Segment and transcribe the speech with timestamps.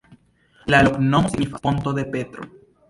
[0.75, 2.53] La loknomo signifas: ponto de Petro.